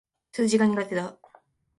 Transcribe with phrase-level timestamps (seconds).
[0.31, 1.15] 数学が苦手だ。